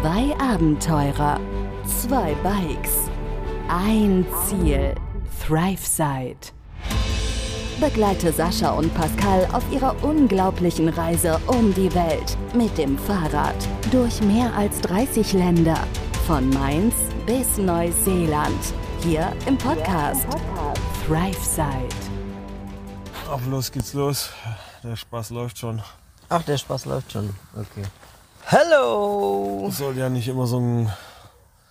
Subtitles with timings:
[0.00, 1.40] Zwei Abenteurer,
[1.84, 3.10] zwei Bikes,
[3.68, 4.94] ein Ziel,
[5.44, 6.52] ThriveSide.
[7.80, 13.56] Begleite Sascha und Pascal auf ihrer unglaublichen Reise um die Welt mit dem Fahrrad
[13.90, 15.78] durch mehr als 30 Länder,
[16.28, 16.94] von Mainz
[17.26, 18.72] bis Neuseeland,
[19.02, 20.28] hier im Podcast
[21.08, 21.88] ThriveSide.
[23.28, 24.30] Auf los geht's los.
[24.84, 25.82] Der Spaß läuft schon.
[26.28, 27.30] Ach, der Spaß läuft schon.
[27.54, 27.82] Okay.
[28.50, 29.68] Hallo!
[29.70, 30.90] Soll ja nicht immer so ein,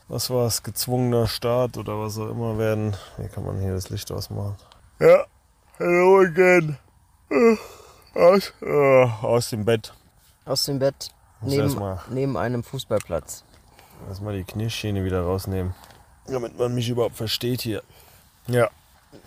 [0.08, 2.96] was war's, gezwungener Start oder was auch immer werden.
[3.16, 4.56] Hier kann man hier das Licht ausmachen.
[5.00, 5.26] Ja,
[5.78, 6.78] hello again.
[7.32, 7.58] Äh,
[8.14, 9.92] Aus, äh, aus dem Bett.
[10.46, 11.10] Aus dem Bett
[11.42, 13.44] Muss neben, neben einem Fußballplatz.
[14.08, 15.74] Erstmal die Knieschiene wieder rausnehmen.
[16.28, 17.82] Damit man mich überhaupt versteht hier.
[18.46, 18.70] Ja.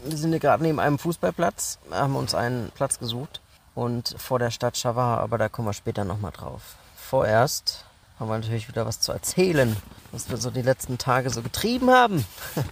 [0.04, 3.40] Wir sind hier gerade neben einem Fußballplatz, haben uns einen Platz gesucht
[3.74, 6.76] und vor der Stadt Chava, aber da kommen wir später nochmal drauf.
[7.10, 7.86] Vorerst
[8.20, 9.76] haben wir natürlich wieder was zu erzählen,
[10.12, 12.24] was wir so die letzten Tage so getrieben haben.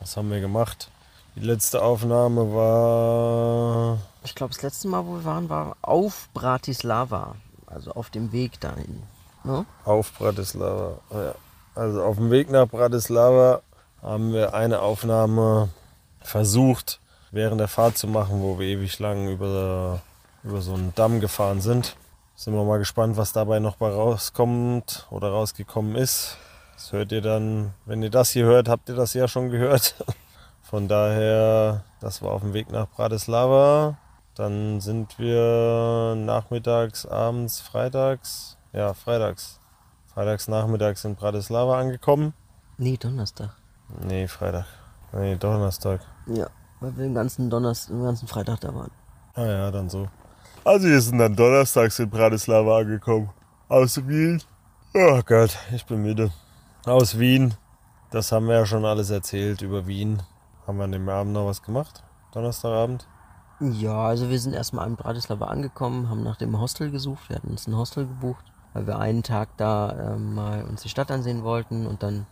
[0.00, 0.88] Was haben wir gemacht?
[1.36, 7.36] Die letzte Aufnahme war Ich glaube, das letzte Mal, wo wir waren, war auf Bratislava,
[7.66, 9.02] also auf dem Weg dahin.
[9.44, 9.66] Ne?
[9.84, 10.98] auf Bratislava.
[11.10, 11.34] Ja.
[11.74, 13.60] Also auf dem Weg nach Bratislava
[14.00, 15.68] haben wir eine Aufnahme
[16.22, 16.98] versucht,
[17.30, 20.00] während der Fahrt zu machen, wo wir ewig lang über,
[20.44, 21.94] über so einen Damm gefahren sind.
[22.34, 26.38] Sind wir mal gespannt, was dabei noch bei rauskommt oder rausgekommen ist.
[26.74, 29.94] Das hört ihr dann, wenn ihr das hier hört, habt ihr das ja schon gehört.
[30.62, 33.98] Von daher, das war auf dem Weg nach Bratislava.
[34.34, 39.60] Dann sind wir nachmittags, abends, freitags, ja, freitags,
[40.06, 42.32] freitags nachmittags in Bratislava angekommen.
[42.78, 43.50] Nee, Donnerstag.
[44.00, 44.64] Nee, Freitag.
[45.12, 46.00] Nee, Donnerstag.
[46.26, 46.48] Ja,
[46.80, 48.90] weil wir den ganzen Donnerstag, den ganzen Freitag da waren.
[49.34, 50.08] Ah ja, dann so.
[50.64, 53.30] Also wir sind dann donnerstags in Bratislava angekommen.
[53.68, 54.40] Aus Wien.
[54.94, 56.30] Oh Gott, ich bin müde.
[56.86, 57.54] Aus Wien.
[58.12, 60.22] Das haben wir ja schon alles erzählt über Wien.
[60.64, 62.04] Haben wir an dem Abend noch was gemacht?
[62.32, 63.08] Donnerstagabend?
[63.58, 67.28] Ja, also wir sind erstmal in Bratislava angekommen, haben nach dem Hostel gesucht.
[67.28, 70.88] Wir hatten uns ein Hostel gebucht, weil wir einen Tag da ähm, mal uns die
[70.88, 72.26] Stadt ansehen wollten und dann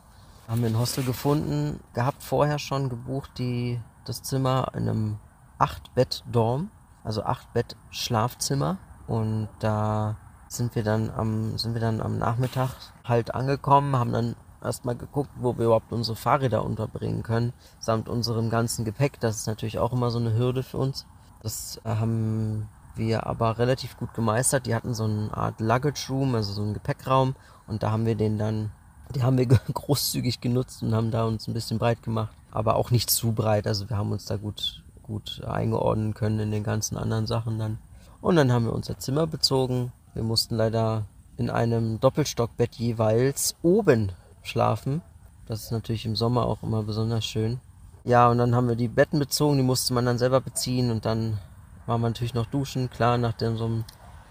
[0.47, 5.17] haben wir ein Hostel gefunden, gehabt vorher schon gebucht die das Zimmer in einem
[5.59, 6.71] 8-Bett-Dorm,
[7.05, 10.17] also 8-Bett-Schlafzimmer und da
[10.49, 12.71] sind wir dann am sind wir dann am Nachmittag
[13.05, 18.51] halt angekommen, haben dann erstmal geguckt, wo wir überhaupt unsere Fahrräder unterbringen können, samt unserem
[18.51, 19.21] ganzen Gepäck.
[19.21, 21.07] Das ist natürlich auch immer so eine Hürde für uns.
[21.43, 24.67] Das äh, haben wir aber relativ gut gemeistert.
[24.67, 27.35] Die hatten so eine Art Luggage Room, also so einen Gepäckraum.
[27.67, 28.73] Und da haben wir den dann,
[29.15, 32.33] die haben wir großzügig genutzt und haben da uns ein bisschen breit gemacht.
[32.51, 33.67] Aber auch nicht zu breit.
[33.67, 37.79] Also wir haben uns da gut, gut eingeordnen können in den ganzen anderen Sachen dann.
[38.21, 39.93] Und dann haben wir unser Zimmer bezogen.
[40.15, 41.07] Wir mussten leider
[41.37, 44.13] in einem Doppelstockbett jeweils oben
[44.43, 45.03] schlafen.
[45.47, 47.61] Das ist natürlich im Sommer auch immer besonders schön.
[48.05, 51.05] Ja, und dann haben wir die Betten bezogen, die musste man dann selber beziehen und
[51.05, 51.39] dann
[51.87, 52.89] war man natürlich noch duschen.
[52.89, 53.85] Klar, nach dem, so, einem,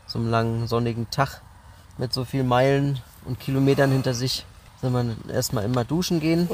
[0.08, 1.42] so einem langen sonnigen Tag
[1.98, 4.46] mit so vielen Meilen und Kilometern hinter sich,
[4.82, 6.48] soll man erstmal immer duschen gehen.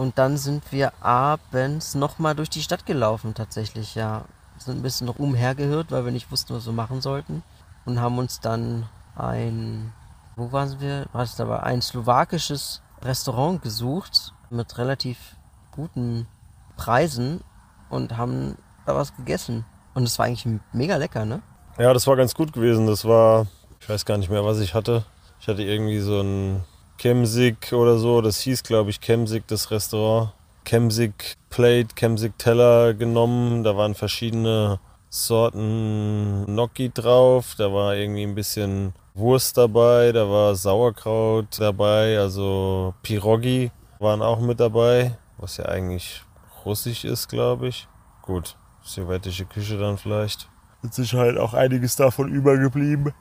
[0.00, 4.24] Und dann sind wir abends nochmal durch die Stadt gelaufen tatsächlich, ja.
[4.56, 7.42] Sind ein bisschen noch umhergehört, weil wir nicht wussten, was wir machen sollten.
[7.84, 9.92] Und haben uns dann ein,
[10.36, 11.04] wo waren wir?
[11.12, 11.64] Was da war?
[11.64, 15.18] Ein slowakisches Restaurant gesucht mit relativ
[15.70, 16.26] guten
[16.78, 17.42] Preisen
[17.90, 18.56] und haben
[18.86, 19.66] da was gegessen.
[19.92, 21.42] Und es war eigentlich mega lecker, ne?
[21.78, 22.86] Ja, das war ganz gut gewesen.
[22.86, 23.48] Das war,
[23.80, 25.04] ich weiß gar nicht mehr, was ich hatte.
[25.40, 26.64] Ich hatte irgendwie so ein
[27.00, 28.20] Kemsig oder so.
[28.20, 30.34] Das hieß, glaube ich, Kemsig, das Restaurant.
[30.66, 33.64] Kemsig Plate, Kemsig Teller genommen.
[33.64, 37.54] Da waren verschiedene Sorten Gnocchi drauf.
[37.56, 40.12] Da war irgendwie ein bisschen Wurst dabei.
[40.12, 42.18] Da war Sauerkraut dabei.
[42.18, 45.16] Also Pirogi waren auch mit dabei.
[45.38, 46.22] Was ja eigentlich
[46.66, 47.88] russisch ist, glaube ich.
[48.20, 50.50] Gut, sowjetische Küche dann vielleicht.
[50.82, 53.14] Mit Sicherheit auch einiges davon übergeblieben.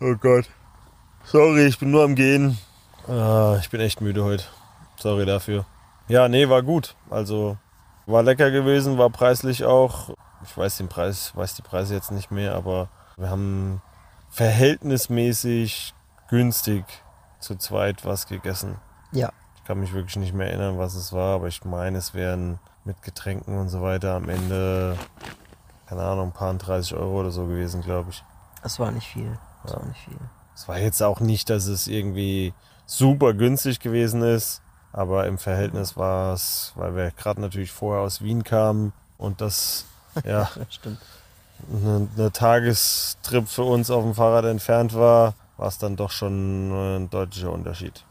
[0.00, 0.46] Oh Gott.
[1.22, 2.58] Sorry, ich bin nur am Gehen.
[3.10, 4.44] Ah, ich bin echt müde heute.
[4.96, 5.66] Sorry dafür.
[6.06, 6.94] Ja, nee, war gut.
[7.10, 7.58] Also
[8.06, 10.10] war lecker gewesen, war preislich auch.
[10.44, 13.82] Ich weiß den Preis, weiß die Preise jetzt nicht mehr, aber wir haben
[14.30, 15.92] verhältnismäßig
[16.28, 16.84] günstig
[17.40, 18.76] zu zweit was gegessen.
[19.10, 19.32] Ja.
[19.56, 22.60] Ich kann mich wirklich nicht mehr erinnern, was es war, aber ich meine, es wären
[22.84, 24.96] mit Getränken und so weiter am Ende,
[25.88, 28.22] keine Ahnung, ein paar 30 Euro oder so gewesen, glaube ich.
[28.62, 29.36] Das war nicht viel.
[29.64, 30.18] Das war nicht viel.
[30.54, 32.54] Es war jetzt auch nicht, dass es irgendwie
[32.90, 38.20] super günstig gewesen ist, aber im Verhältnis war es, weil wir gerade natürlich vorher aus
[38.20, 39.86] Wien kamen und das
[40.24, 40.98] ja Stimmt.
[41.72, 46.96] eine, eine Tagestrip für uns auf dem Fahrrad entfernt war, war es dann doch schon
[46.96, 48.04] ein deutlicher Unterschied.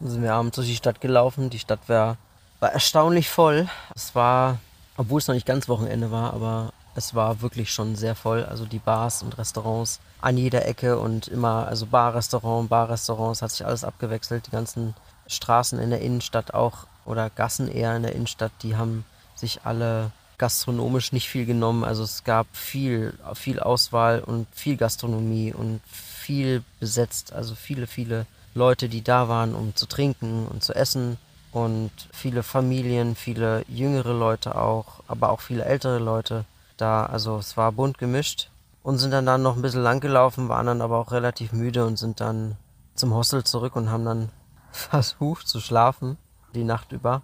[0.00, 1.48] Dann sind wir abends durch die Stadt gelaufen.
[1.48, 2.18] Die Stadt war,
[2.60, 3.68] war erstaunlich voll.
[3.94, 4.58] Es war,
[4.96, 8.44] obwohl es noch nicht ganz Wochenende war, aber es war wirklich schon sehr voll.
[8.44, 13.42] Also die Bars und Restaurants an jeder Ecke und immer, also Bar, Restaurant, Bar, Restaurants,
[13.42, 14.46] hat sich alles abgewechselt.
[14.46, 14.94] Die ganzen
[15.26, 19.04] Straßen in der Innenstadt auch oder Gassen eher in der Innenstadt, die haben
[19.34, 21.84] sich alle gastronomisch nicht viel genommen.
[21.84, 27.32] Also es gab viel, viel Auswahl und viel Gastronomie und viel besetzt.
[27.32, 31.16] Also viele, viele Leute, die da waren, um zu trinken und zu essen.
[31.52, 36.44] Und viele Familien, viele jüngere Leute auch, aber auch viele ältere Leute
[36.82, 37.06] da.
[37.06, 38.50] Also es war bunt gemischt.
[38.82, 41.86] Und sind dann, dann noch ein bisschen lang gelaufen, waren dann aber auch relativ müde
[41.86, 42.56] und sind dann
[42.96, 44.30] zum Hostel zurück und haben dann
[44.72, 46.18] versucht zu schlafen
[46.54, 47.22] die Nacht über.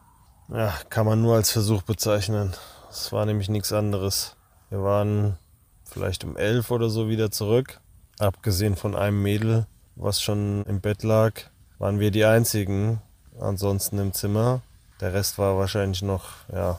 [0.48, 2.54] Ja, kann man nur als Versuch bezeichnen.
[2.90, 4.36] Es war nämlich nichts anderes.
[4.70, 5.36] Wir waren
[5.84, 7.80] vielleicht um elf oder so wieder zurück.
[8.18, 9.66] Abgesehen von einem Mädel,
[9.96, 11.32] was schon im Bett lag,
[11.78, 13.00] waren wir die einzigen.
[13.38, 14.62] Ansonsten im Zimmer.
[15.00, 16.78] Der Rest war wahrscheinlich noch, ja,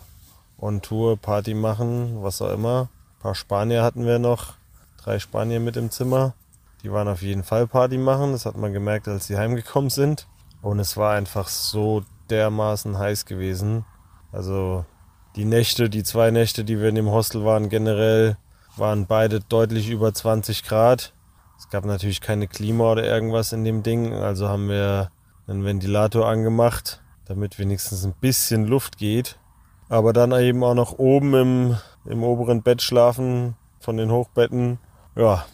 [0.61, 2.89] on Tour, Party machen, was auch immer.
[3.17, 4.53] Ein paar Spanier hatten wir noch.
[4.97, 6.33] Drei Spanier mit im Zimmer.
[6.83, 8.31] Die waren auf jeden Fall Party machen.
[8.31, 10.27] Das hat man gemerkt, als sie heimgekommen sind.
[10.61, 13.85] Und es war einfach so dermaßen heiß gewesen.
[14.31, 14.85] Also
[15.35, 18.37] die Nächte, die zwei Nächte, die wir in dem Hostel waren, generell
[18.77, 21.13] waren beide deutlich über 20 Grad.
[21.57, 25.11] Es gab natürlich keine Klima oder irgendwas in dem Ding, also haben wir
[25.47, 29.37] einen Ventilator angemacht, damit wenigstens ein bisschen Luft geht.
[29.89, 34.77] Aber dann eben auch noch oben im, im oberen Bett schlafen von den Hochbetten.
[35.15, 35.45] Ja,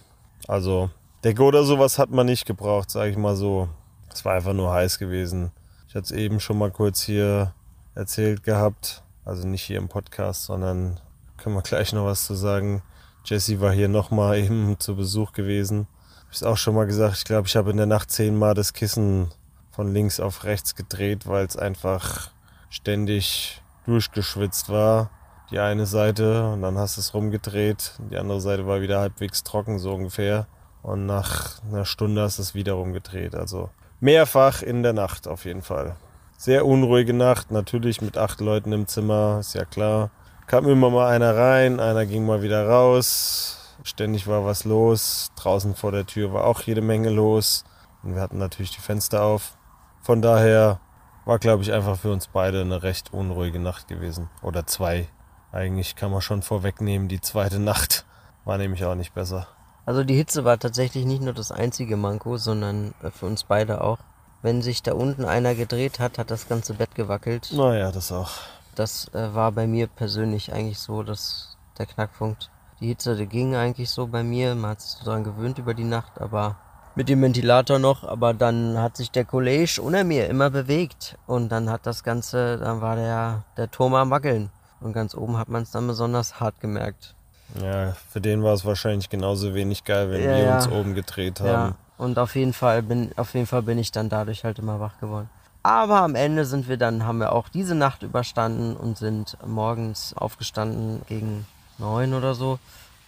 [0.47, 0.89] also
[1.23, 3.69] Decke oder sowas hat man nicht gebraucht, sage ich mal so.
[4.13, 5.51] Es war einfach nur heiß gewesen.
[5.87, 7.53] Ich hatte es eben schon mal kurz hier
[7.95, 9.03] erzählt gehabt.
[9.23, 10.99] Also nicht hier im Podcast, sondern
[11.38, 12.83] können wir gleich noch was zu sagen.
[13.23, 15.88] Jesse war hier nochmal eben zu Besuch gewesen.
[16.17, 18.53] Ich habe es auch schon mal gesagt, ich glaube, ich habe in der Nacht zehnmal
[18.53, 19.31] das Kissen
[19.71, 22.31] von links auf rechts gedreht, weil es einfach
[22.69, 25.09] ständig durchgeschwitzt war.
[25.51, 27.93] Die eine Seite und dann hast du es rumgedreht.
[28.11, 30.47] Die andere Seite war wieder halbwegs trocken, so ungefähr.
[30.81, 33.35] Und nach einer Stunde hast du es wieder rumgedreht.
[33.35, 35.95] Also mehrfach in der Nacht auf jeden Fall.
[36.37, 40.11] Sehr unruhige Nacht, natürlich mit acht Leuten im Zimmer, ist ja klar.
[40.47, 43.77] Kam immer mal einer rein, einer ging mal wieder raus.
[43.83, 45.31] Ständig war was los.
[45.35, 47.63] Draußen vor der Tür war auch jede Menge los.
[48.03, 49.57] Und wir hatten natürlich die Fenster auf.
[50.01, 50.79] Von daher
[51.25, 54.30] war, glaube ich, einfach für uns beide eine recht unruhige Nacht gewesen.
[54.42, 55.07] Oder zwei.
[55.51, 58.06] Eigentlich kann man schon vorwegnehmen, die zweite Nacht
[58.45, 59.48] war nämlich auch nicht besser.
[59.86, 64.00] Also die Hitze war tatsächlich nicht nur das einzige Manko, sondern für uns beide auch.
[64.42, 67.51] Wenn sich da unten einer gedreht hat, hat das ganze Bett gewackelt.
[67.54, 68.31] Naja, das auch.
[68.75, 72.51] Das äh, war bei mir persönlich eigentlich so, dass der Knackpunkt.
[72.80, 74.54] Die Hitze die ging eigentlich so bei mir.
[74.54, 76.57] Man hat sich daran gewöhnt über die Nacht, aber
[76.95, 78.03] mit dem Ventilator noch.
[78.03, 81.18] Aber dann hat sich der College unter mir immer bewegt.
[81.27, 84.50] Und dann hat das Ganze, dann war der, der Turm am Wackeln.
[84.80, 87.15] Und ganz oben hat man es dann besonders hart gemerkt.
[87.62, 90.56] Ja, für den war es wahrscheinlich genauso wenig geil, wenn ja, wir ja.
[90.57, 91.47] uns oben gedreht haben.
[91.47, 91.75] Ja.
[91.97, 95.00] Und auf jeden Fall bin, auf jeden Fall bin ich dann dadurch halt immer wach
[95.00, 95.30] geworden.
[95.63, 100.13] Aber am Ende sind wir dann, haben wir auch diese Nacht überstanden und sind morgens
[100.15, 102.59] aufgestanden gegen neun oder so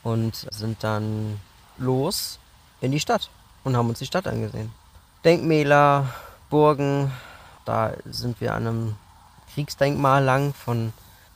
[0.01, 1.40] und sind dann
[1.78, 2.40] los
[2.81, 3.30] in die Stadt
[3.68, 4.72] und haben uns die Stadt angesehen.
[5.25, 6.08] Denkmäler,
[6.50, 7.12] Burgen,
[7.66, 8.95] da sind wir an einem
[9.54, 10.94] Kriegsdenkmal lang von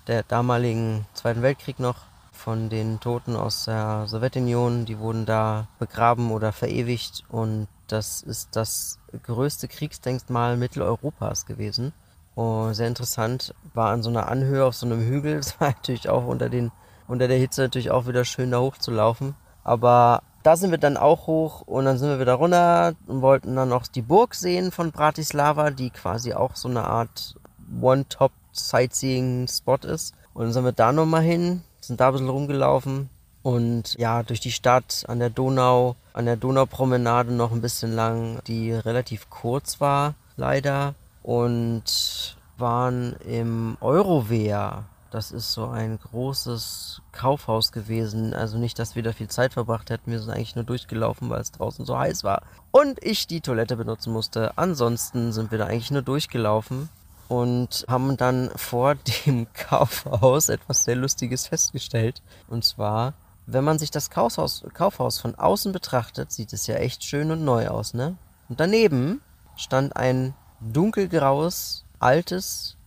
[0.08, 1.98] der damaligen Zweiten Weltkrieg noch
[2.32, 4.86] von den Toten aus der Sowjetunion.
[4.86, 11.92] Die wurden da begraben oder verewigt und das ist das größte Kriegsdenkmal Mitteleuropas gewesen.
[12.34, 15.36] Und sehr interessant, war an so einer Anhöhe auf so einem Hügel.
[15.40, 16.72] Es war natürlich auch unter, den,
[17.10, 19.36] unter der Hitze natürlich auch wieder schön da hoch zu laufen.
[19.66, 23.56] Aber da sind wir dann auch hoch und dann sind wir wieder runter und wollten
[23.56, 27.36] dann noch die Burg sehen von Bratislava, die quasi auch so eine Art
[27.82, 30.14] One-Top-Sightseeing-Spot ist.
[30.34, 33.10] Und dann sind wir da nochmal hin, sind da ein bisschen rumgelaufen
[33.44, 38.40] und ja, durch die Stadt an der Donau, an der Donaupromenade noch ein bisschen lang,
[38.48, 40.94] die relativ kurz war, leider.
[41.24, 44.84] Und waren im Eurowehr.
[45.12, 48.34] Das ist so ein großes Kaufhaus gewesen.
[48.34, 50.10] Also nicht, dass wir da viel Zeit verbracht hätten.
[50.10, 52.44] Wir sind eigentlich nur durchgelaufen, weil es draußen so heiß war.
[52.72, 54.58] Und ich die Toilette benutzen musste.
[54.58, 56.88] Ansonsten sind wir da eigentlich nur durchgelaufen
[57.28, 62.22] und haben dann vor dem Kaufhaus etwas sehr Lustiges festgestellt.
[62.48, 63.14] Und zwar,
[63.46, 67.44] wenn man sich das Kaufhaus, Kaufhaus von außen betrachtet, sieht es ja echt schön und
[67.44, 68.16] neu aus, ne?
[68.48, 69.20] Und daneben
[69.58, 72.78] stand ein dunkelgraues, altes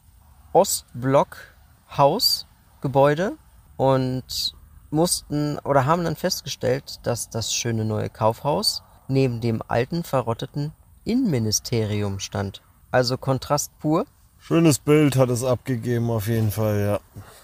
[1.95, 3.37] Ostblock-Hausgebäude
[3.77, 4.55] und
[4.91, 10.73] mussten oder haben dann festgestellt, dass das schöne neue Kaufhaus neben dem alten, verrotteten
[11.05, 12.63] Innenministerium stand.
[12.91, 14.07] Also Kontrast pur.
[14.39, 17.01] Schönes Bild hat es abgegeben, auf jeden Fall,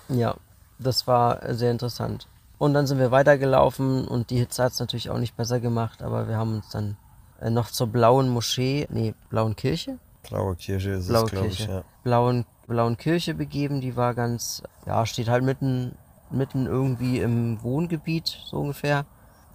[0.09, 0.15] ja.
[0.15, 0.37] Ja,
[0.79, 2.29] das war sehr interessant.
[2.59, 6.03] Und dann sind wir weitergelaufen und die Hitze hat es natürlich auch nicht besser gemacht,
[6.03, 6.97] aber wir haben uns dann
[7.41, 9.99] äh, noch zur blauen Moschee, nee, blauen Kirche?
[10.29, 11.85] Blaue Kirche ist Blaue es, glaube ich, ja.
[12.05, 15.97] Blauen, blauen Kirche begeben, die war ganz, ja, steht halt mitten,
[16.31, 19.05] mitten irgendwie im Wohngebiet, so ungefähr.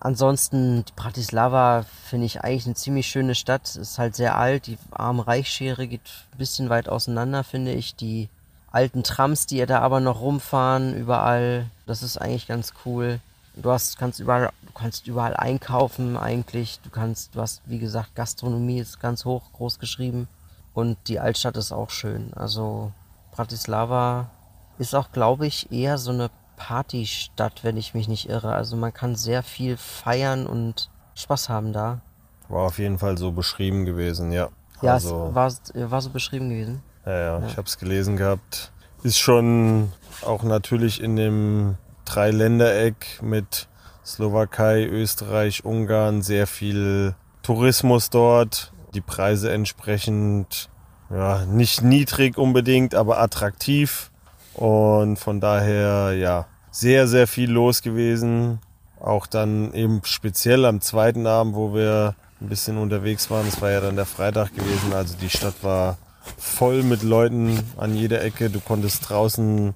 [0.02, 3.76] Ansonsten, die Bratislava finde ich eigentlich eine ziemlich schöne Stadt.
[3.76, 4.68] Ist halt sehr alt.
[4.68, 6.02] Die Arm-Reich-Schere geht
[6.34, 7.96] ein bisschen weit auseinander, finde ich.
[7.96, 8.30] Die
[8.70, 13.20] alten Trams, die da aber noch rumfahren, überall, das ist eigentlich ganz cool.
[13.56, 16.82] Du hast, kannst überall, kannst überall einkaufen eigentlich.
[16.84, 20.28] Du kannst, du hast, wie gesagt, Gastronomie ist ganz hoch, groß geschrieben.
[20.74, 22.34] Und die Altstadt ist auch schön.
[22.36, 22.92] Also
[23.36, 24.30] Bratislava
[24.78, 28.54] ist auch, glaube ich, eher so eine Partystadt, wenn ich mich nicht irre.
[28.54, 32.02] Also man kann sehr viel feiern und Spaß haben da.
[32.48, 34.50] War auf jeden Fall so beschrieben gewesen, ja.
[34.82, 36.84] Ja, also, es war, war so beschrieben gewesen.
[37.06, 38.72] ja, ja, ich habe es gelesen gehabt.
[39.04, 41.76] Ist schon auch natürlich in dem
[42.06, 43.68] Dreiländereck mit
[44.06, 48.72] Slowakei, Österreich, Ungarn sehr viel Tourismus dort.
[48.94, 50.70] Die Preise entsprechend
[51.10, 54.12] ja, nicht niedrig unbedingt, aber attraktiv.
[54.54, 58.60] Und von daher, ja, sehr, sehr viel los gewesen.
[59.00, 63.46] Auch dann eben speziell am zweiten Abend, wo wir ein bisschen unterwegs waren.
[63.46, 64.94] Das war ja dann der Freitag gewesen.
[64.94, 65.98] Also die Stadt war
[66.38, 68.50] voll mit Leuten an jeder Ecke.
[68.50, 69.74] Du konntest draußen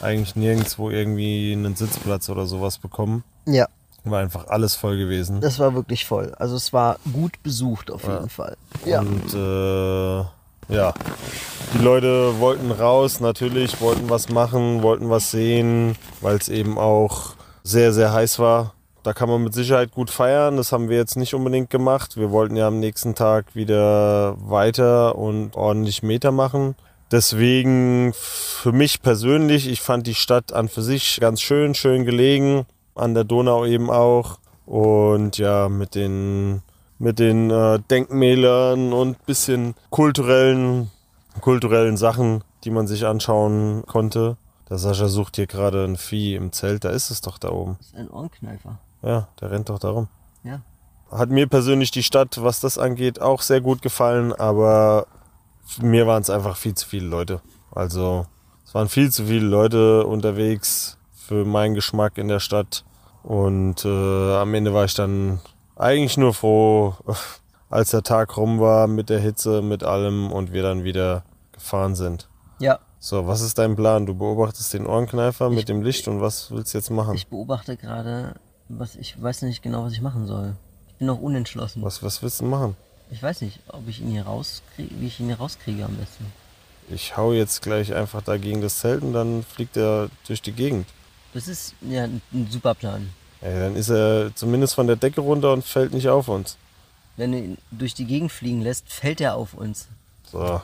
[0.00, 3.24] eigentlich nirgendwo irgendwie einen Sitzplatz oder sowas bekommen.
[3.46, 3.66] Ja,
[4.04, 5.40] War einfach alles voll gewesen.
[5.40, 6.34] das war wirklich voll.
[6.38, 8.56] Also es war gut besucht auf jeden Fall.
[8.84, 9.00] Ja.
[9.00, 10.24] Und äh,
[10.68, 10.94] ja,
[11.74, 17.34] die Leute wollten raus, natürlich, wollten was machen, wollten was sehen, weil es eben auch
[17.62, 18.74] sehr, sehr heiß war.
[19.02, 20.56] Da kann man mit Sicherheit gut feiern.
[20.56, 22.16] Das haben wir jetzt nicht unbedingt gemacht.
[22.16, 26.74] Wir wollten ja am nächsten Tag wieder weiter und ordentlich Meter machen.
[27.10, 32.66] Deswegen für mich persönlich, ich fand die Stadt an für sich ganz schön, schön gelegen.
[32.94, 34.38] An der Donau eben auch.
[34.66, 36.62] Und ja, mit den
[36.98, 40.90] mit den äh, Denkmälern und bisschen kulturellen,
[41.40, 44.36] kulturellen Sachen, die man sich anschauen konnte.
[44.68, 47.76] Der Sascha sucht hier gerade ein Vieh im Zelt, da ist es doch da oben.
[47.78, 48.78] Das ist ein Ohrenkneifer.
[49.02, 50.08] Ja, der rennt doch da rum.
[50.42, 50.60] Ja.
[51.10, 55.06] Hat mir persönlich die Stadt, was das angeht, auch sehr gut gefallen, aber
[55.80, 57.40] mir waren es einfach viel zu viele Leute.
[57.70, 58.26] Also
[58.64, 62.84] es waren viel zu viele Leute unterwegs für meinen Geschmack in der Stadt.
[63.22, 65.40] Und äh, am Ende war ich dann
[65.78, 66.94] eigentlich nur froh,
[67.70, 71.94] als der Tag rum war mit der Hitze, mit allem und wir dann wieder gefahren
[71.94, 72.28] sind.
[72.58, 74.06] Ja, So, was ist dein Plan?
[74.06, 77.14] Du beobachtest den Ohrenkneifer mit dem Licht und was willst du jetzt machen?
[77.14, 78.34] ich beobachte gerade,
[78.68, 80.56] was ich weiß nicht genau, was ich machen soll.
[80.88, 81.82] Ich bin noch unentschlossen.
[81.82, 82.76] Was, was willst du machen?
[83.10, 86.26] Ich weiß nicht, ob ich ihn hier rauskriege, wie ich ihn hier rauskriege am besten.
[86.90, 90.52] Ich hau jetzt gleich einfach da gegen das Zelt und dann fliegt er durch die
[90.52, 90.86] Gegend.
[91.34, 92.20] Das ist ja ein
[92.50, 93.10] super Plan.
[93.40, 96.56] Ey, dann ist er zumindest von der Decke runter und fällt nicht auf uns.
[97.16, 99.88] Wenn du ihn durch die Gegend fliegen lässt, fällt er auf uns.
[100.24, 100.60] So,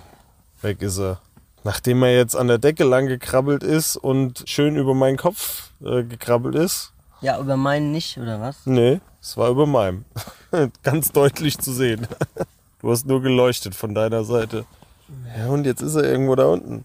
[0.63, 1.21] weg ist er.
[1.63, 6.03] Nachdem er jetzt an der Decke lang gekrabbelt ist und schön über meinen Kopf äh,
[6.03, 8.57] gekrabbelt ist, Ja, über meinen nicht, oder was?
[8.67, 10.05] nee, es war über meinem.
[10.83, 12.07] Ganz deutlich zu sehen.
[12.81, 14.67] Du hast nur geleuchtet von deiner Seite.
[15.39, 16.85] Ja, und jetzt ist er irgendwo da unten.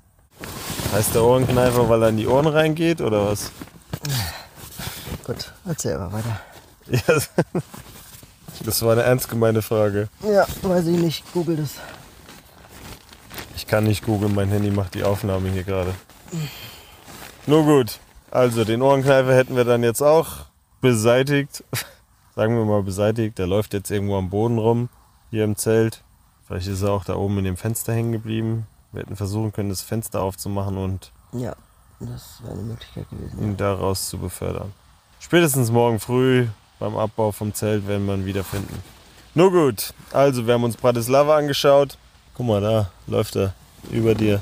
[0.93, 3.51] Heißt der Ohrenkneifer, weil er in die Ohren reingeht oder was?
[5.29, 6.39] Gut, erzähl aber weiter.
[6.87, 7.01] Ja,
[8.65, 10.09] das war eine ernst gemeine Frage.
[10.23, 11.75] Ja, weiß ich nicht, google das.
[13.55, 15.93] Ich kann nicht googeln, mein Handy macht die Aufnahme hier gerade.
[17.45, 17.99] Nur gut.
[18.31, 20.45] Also, den Ohrenkneifer hätten wir dann jetzt auch
[20.81, 21.63] beseitigt.
[22.35, 23.37] Sagen wir mal beseitigt.
[23.37, 24.89] Der läuft jetzt irgendwo am Boden rum,
[25.29, 26.01] hier im Zelt.
[26.47, 28.65] Vielleicht ist er auch da oben in dem Fenster hängen geblieben.
[28.91, 31.55] Wir hätten versuchen können, das Fenster aufzumachen und Ja,
[31.99, 33.43] das wäre eine Möglichkeit gewesen.
[33.43, 34.73] ihn daraus zu befördern.
[35.19, 36.47] Spätestens morgen früh
[36.79, 38.81] beim Abbau vom Zelt werden wir ihn wiederfinden.
[39.35, 39.93] Nur gut.
[40.11, 41.97] Also, wir haben uns Bratislava angeschaut.
[42.33, 43.53] Guck mal, da läuft er
[43.91, 44.41] über dir.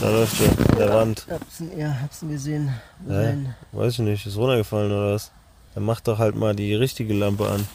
[0.00, 1.26] Da läuft er an der Wand.
[1.30, 2.72] Hab's ihn, ja, hab's ihn gesehen.
[3.06, 3.54] Sein.
[3.72, 5.30] Weiß ich nicht, ist runtergefallen oder was?
[5.74, 7.66] Dann mach doch halt mal die richtige Lampe an.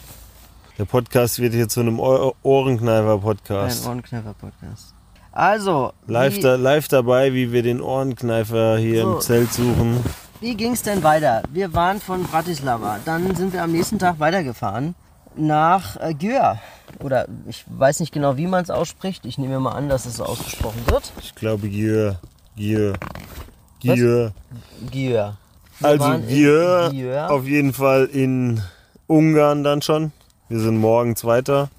[0.77, 3.85] Der Podcast wird hier zu einem Ohr- Ein Ohrenkneifer-Podcast.
[3.85, 4.93] Ohrenkneifer-Podcast.
[5.31, 9.15] Also, Live, da, live dabei, wie wir den Ohrenkneifer hier So.
[9.15, 10.03] im Zelt suchen.
[10.39, 11.43] Wie ging's denn weiter?
[11.51, 12.99] Wir waren von Bratislava.
[13.05, 14.95] Dann sind wir am nächsten Tag weitergefahren
[15.35, 16.59] nach äh, Györ.
[16.99, 19.25] Oder ich weiß nicht genau, wie man es ausspricht.
[19.25, 21.11] Ich nehme mal an, dass es so ausgesprochen wird.
[21.21, 21.67] Ich glaube.
[21.69, 22.19] Gier.
[22.55, 22.93] Gier.
[23.79, 24.33] Györ.
[24.91, 25.37] Wir
[25.81, 27.29] Also Györ.
[27.31, 28.61] auf jeden Fall in
[29.05, 30.11] Ungarn dann schon.
[30.49, 31.69] Wir sind morgen Zweiter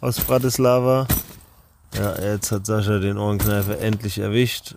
[0.00, 1.06] aus Bratislava.
[1.94, 4.76] Ja, jetzt hat Sascha den Ohrenkneifer endlich erwischt.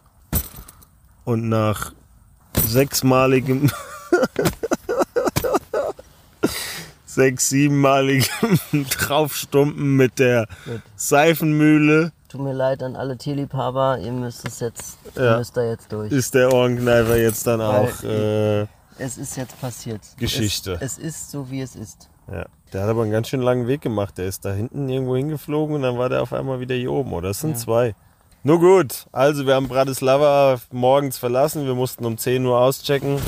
[1.26, 1.94] Und nach
[2.58, 3.70] sechsmaligem,
[7.06, 10.82] sechs, siebenmaligem Draufstumpen mit der Gut.
[10.96, 15.32] Seifenmühle Tut mir leid an alle Tierliebhaber, ihr müsst es jetzt, Ja.
[15.34, 16.12] ihr müsst da jetzt durch.
[16.12, 18.04] ist der Ohrenkneifer jetzt dann auch.
[18.04, 18.68] Äh,
[19.00, 20.02] Es ist jetzt passiert.
[20.18, 20.74] Geschichte.
[20.80, 22.08] Es, es ist so, wie es ist.
[22.32, 22.46] ja.
[22.72, 24.20] Der hat aber einen ganz schön langen Weg gemacht.
[24.20, 27.14] Der ist da hinten irgendwo hingeflogen und dann war der auf einmal wieder hier oben.
[27.14, 27.56] Oder es sind Ja.
[27.58, 27.96] zwei.
[28.42, 31.66] Nur gut, also wir haben Bratislava morgens verlassen.
[31.66, 33.20] Wir mussten um 10 Uhr auschecken.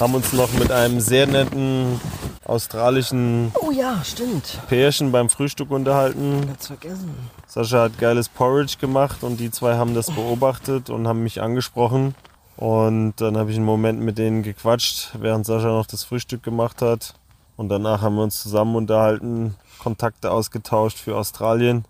[0.00, 2.00] Haben uns noch mit einem sehr netten
[2.44, 4.58] australischen Oh ja, stimmt.
[4.68, 6.46] Pärchen beim Frühstück unterhalten.
[6.48, 7.14] Ganz vergessen.
[7.46, 12.16] Sascha hat geiles Porridge gemacht und die zwei haben das beobachtet und haben mich angesprochen.
[12.56, 16.82] Und dann habe ich einen Moment mit denen gequatscht, während Sascha noch das Frühstück gemacht
[16.82, 17.14] hat.
[17.56, 21.84] Und danach haben wir uns zusammen unterhalten, Kontakte ausgetauscht für Australien.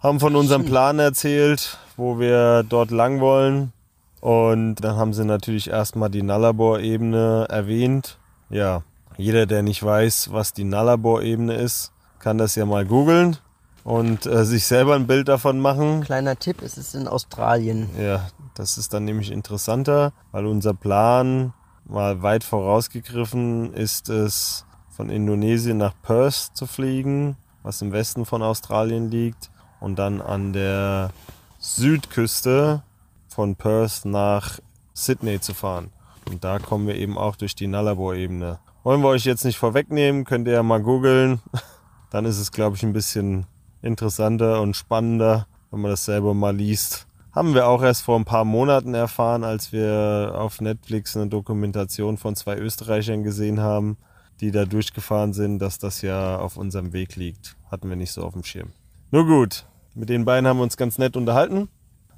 [0.00, 3.72] Haben von unserem Plan erzählt, wo wir dort lang wollen.
[4.20, 8.18] Und dann haben sie natürlich erstmal die Nullarbor-Ebene erwähnt.
[8.48, 8.82] Ja,
[9.16, 13.38] jeder, der nicht weiß, was die Nullarbor-Ebene ist, kann das ja mal googeln
[13.82, 16.02] und äh, sich selber ein Bild davon machen.
[16.02, 17.88] Kleiner Tipp, es ist in Australien.
[18.00, 21.52] Ja, das ist dann nämlich interessanter, weil unser Plan
[21.84, 28.42] mal weit vorausgegriffen ist es, von Indonesien nach Perth zu fliegen, was im Westen von
[28.42, 31.10] Australien liegt, und dann an der
[31.58, 32.82] Südküste
[33.28, 34.58] von Perth nach
[34.94, 35.90] Sydney zu fahren.
[36.28, 38.58] Und da kommen wir eben auch durch die Nullarbor-Ebene.
[38.84, 41.40] Wollen wir euch jetzt nicht vorwegnehmen, könnt ihr ja mal googeln.
[42.10, 43.46] Dann ist es, glaube ich, ein bisschen
[43.82, 47.06] interessanter und spannender, wenn man das selber mal liest.
[47.32, 52.16] Haben wir auch erst vor ein paar Monaten erfahren, als wir auf Netflix eine Dokumentation
[52.16, 53.98] von zwei Österreichern gesehen haben,
[54.40, 57.56] die da durchgefahren sind, dass das ja auf unserem Weg liegt.
[57.70, 58.72] Hatten wir nicht so auf dem Schirm.
[59.10, 61.70] Nur gut, mit den beiden haben wir uns ganz nett unterhalten.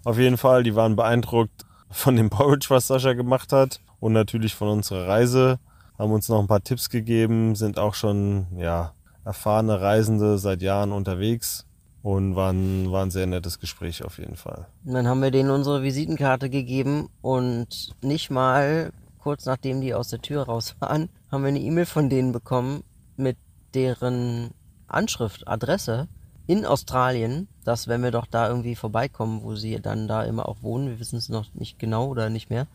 [0.04, 4.56] Auf jeden Fall, die waren beeindruckt von dem Porridge, was Sascha gemacht hat und natürlich
[4.56, 5.60] von unserer Reise.
[5.96, 8.92] Haben uns noch ein paar Tipps gegeben, sind auch schon ja,
[9.24, 11.64] erfahrene Reisende seit Jahren unterwegs
[12.02, 14.66] und waren, war ein sehr nettes Gespräch auf jeden Fall.
[14.84, 20.08] Und dann haben wir denen unsere Visitenkarte gegeben und nicht mal kurz nachdem die aus
[20.08, 22.82] der Tür raus waren, haben wir eine E-Mail von denen bekommen
[23.16, 23.36] mit
[23.74, 24.50] deren
[24.88, 26.08] Anschrift, Adresse
[26.50, 30.56] in Australien, dass wenn wir doch da irgendwie vorbeikommen, wo sie dann da immer auch
[30.62, 32.66] wohnen, wir wissen es noch nicht genau oder nicht mehr,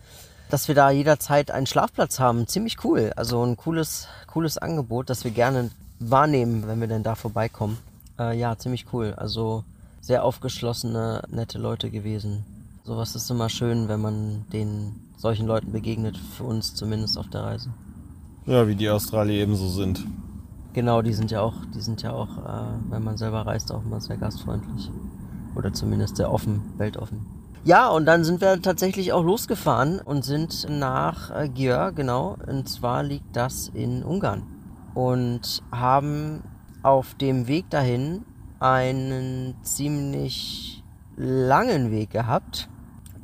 [0.50, 2.48] dass wir da jederzeit einen Schlafplatz haben.
[2.48, 3.12] Ziemlich cool.
[3.18, 7.78] Also ein cooles, cooles Angebot, das wir gerne wahrnehmen, wenn wir denn da vorbeikommen.
[8.18, 9.14] Äh, ja, ziemlich cool.
[9.18, 9.66] Also
[10.00, 12.46] sehr aufgeschlossene, nette Leute gewesen.
[12.86, 17.44] Sowas ist immer schön, wenn man den solchen Leuten begegnet, für uns zumindest auf der
[17.44, 17.72] Reise.
[18.46, 20.06] Ja, wie die Australier ebenso sind.
[20.76, 23.82] Genau, die sind ja auch, die sind ja auch, äh, wenn man selber reist, auch
[23.86, 24.92] immer sehr gastfreundlich.
[25.56, 27.26] Oder zumindest sehr offen, weltoffen.
[27.64, 32.36] Ja, und dann sind wir tatsächlich auch losgefahren und sind nach äh, Györ, genau.
[32.46, 34.44] Und zwar liegt das in Ungarn.
[34.94, 36.44] Und haben
[36.84, 38.26] auf dem Weg dahin
[38.60, 40.84] einen ziemlich
[41.16, 42.68] langen Weg gehabt.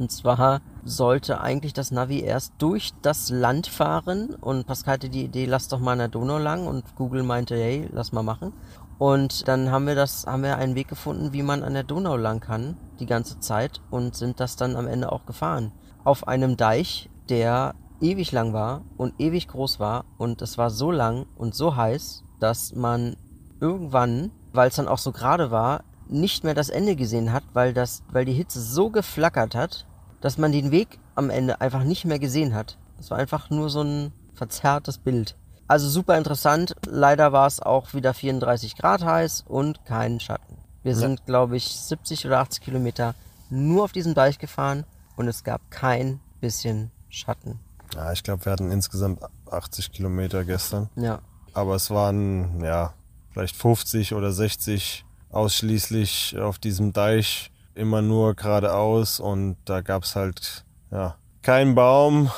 [0.01, 5.25] Und zwar sollte eigentlich das Navi erst durch das Land fahren und Pascal hatte die
[5.25, 8.51] Idee, lass doch mal an der Donau lang und Google meinte, hey, lass mal machen.
[8.97, 12.17] Und dann haben wir das, haben wir einen Weg gefunden, wie man an der Donau
[12.17, 15.71] lang kann, die ganze Zeit und sind das dann am Ende auch gefahren.
[16.03, 20.89] Auf einem Deich, der ewig lang war und ewig groß war und es war so
[20.89, 23.17] lang und so heiß, dass man
[23.59, 27.73] irgendwann, weil es dann auch so gerade war, nicht mehr das Ende gesehen hat, weil
[27.73, 29.85] das, weil die Hitze so geflackert hat,
[30.21, 32.77] dass man den Weg am Ende einfach nicht mehr gesehen hat.
[32.99, 35.35] Es war einfach nur so ein verzerrtes Bild.
[35.67, 36.75] Also super interessant.
[36.85, 40.57] Leider war es auch wieder 34 Grad heiß und kein Schatten.
[40.83, 40.97] Wir Ja.
[40.97, 43.15] sind, glaube ich, 70 oder 80 Kilometer
[43.49, 47.59] nur auf diesem Deich gefahren und es gab kein bisschen Schatten.
[47.93, 50.89] Ja, ich glaube, wir hatten insgesamt 80 Kilometer gestern.
[50.95, 51.19] Ja,
[51.53, 52.93] Aber es waren, ja,
[53.31, 60.15] vielleicht 50 oder 60 ausschließlich auf diesem Deich, immer nur geradeaus und da gab es
[60.15, 62.29] halt, ja, kein Baum,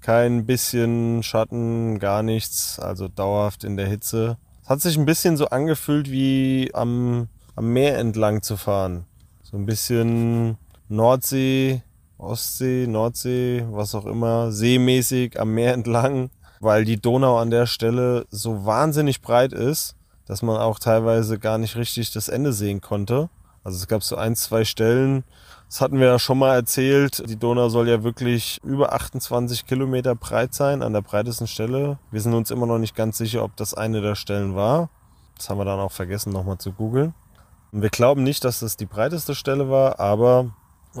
[0.00, 4.38] kein bisschen Schatten, gar nichts, also dauerhaft in der Hitze.
[4.62, 9.06] Es hat sich ein bisschen so angefühlt wie am, am Meer entlang zu fahren.
[9.42, 10.56] So ein bisschen
[10.88, 11.82] Nordsee,
[12.18, 18.26] Ostsee, Nordsee, was auch immer, seemäßig am Meer entlang, weil die Donau an der Stelle
[18.30, 23.28] so wahnsinnig breit ist, dass man auch teilweise gar nicht richtig das Ende sehen konnte.
[23.64, 25.24] Also es gab so ein, zwei Stellen,
[25.68, 30.14] das hatten wir ja schon mal erzählt, die Donau soll ja wirklich über 28 Kilometer
[30.14, 31.98] breit sein, an der breitesten Stelle.
[32.10, 34.90] Wir sind uns immer noch nicht ganz sicher, ob das eine der Stellen war.
[35.36, 37.14] Das haben wir dann auch vergessen nochmal zu googeln.
[37.72, 40.54] Und wir glauben nicht, dass das die breiteste Stelle war, aber
[40.92, 40.98] Es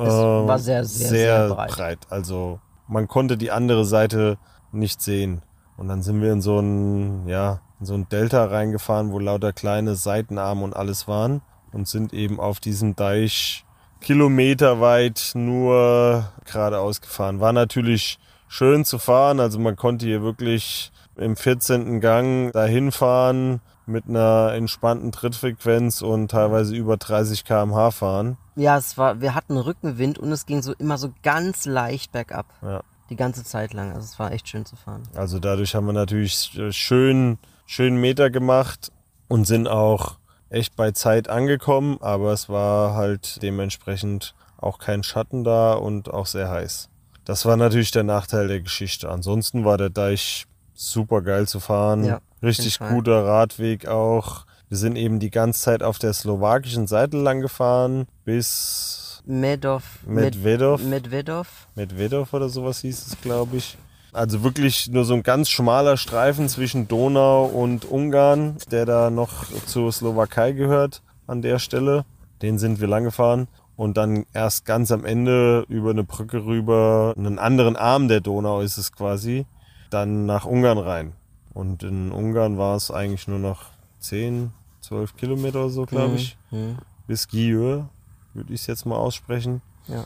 [0.48, 2.00] war sehr, sehr, sehr breit.
[2.10, 4.38] Also man konnte die andere Seite
[4.72, 5.42] nicht sehen.
[5.76, 9.52] Und dann sind wir in so ein, ja, in so ein Delta reingefahren, wo lauter
[9.52, 11.42] kleine Seitenarme und alles waren
[11.74, 13.64] und sind eben auf diesem Deich
[14.00, 17.40] kilometerweit nur geradeaus gefahren.
[17.40, 22.00] War natürlich schön zu fahren, also man konnte hier wirklich im 14.
[22.00, 28.36] Gang dahin fahren mit einer entspannten Trittfrequenz und teilweise über 30 km/h fahren.
[28.56, 32.46] Ja, es war, wir hatten Rückenwind und es ging so immer so ganz leicht bergab.
[32.62, 32.82] Ja.
[33.10, 33.92] Die ganze Zeit lang.
[33.92, 35.02] Also es war echt schön zu fahren.
[35.14, 38.92] Also dadurch haben wir natürlich schön, schön Meter gemacht
[39.28, 40.16] und sind auch
[40.50, 46.26] echt bei Zeit angekommen, aber es war halt dementsprechend auch kein Schatten da und auch
[46.26, 46.88] sehr heiß.
[47.24, 49.10] Das war natürlich der Nachteil der Geschichte.
[49.10, 52.04] Ansonsten war der Deich super geil zu fahren.
[52.04, 54.44] Ja, Richtig guter Radweg auch.
[54.68, 59.82] Wir sind eben die ganze Zeit auf der slowakischen Seite lang gefahren bis Medov.
[60.06, 60.82] Medvedov.
[60.82, 61.68] Medvedov.
[61.74, 63.78] Medvedev oder sowas hieß es, glaube ich.
[64.14, 69.44] Also wirklich nur so ein ganz schmaler Streifen zwischen Donau und Ungarn, der da noch
[69.66, 72.04] zur Slowakei gehört an der Stelle.
[72.40, 73.48] Den sind wir lang gefahren.
[73.76, 78.60] Und dann erst ganz am Ende über eine Brücke rüber, einen anderen Arm der Donau
[78.60, 79.46] ist es quasi,
[79.90, 81.12] dann nach Ungarn rein.
[81.52, 83.64] Und in Ungarn war es eigentlich nur noch
[83.98, 86.78] 10, 12 Kilometer oder so, glaube ich, Mhm.
[87.08, 87.88] bis Gieue,
[88.32, 89.60] würde ich es jetzt mal aussprechen.
[89.88, 90.04] Ja.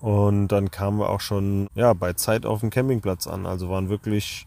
[0.00, 3.46] Und dann kamen wir auch schon ja, bei Zeit auf dem Campingplatz an.
[3.46, 4.46] Also waren wirklich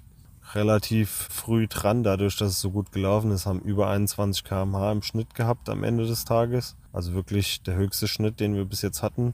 [0.55, 5.01] relativ früh dran, dadurch, dass es so gut gelaufen ist, haben über 21 km/h im
[5.03, 6.75] Schnitt gehabt am Ende des Tages.
[6.91, 9.33] Also wirklich der höchste Schnitt, den wir bis jetzt hatten.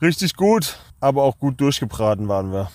[0.00, 2.70] Richtig gut, aber auch gut durchgebraten waren wir.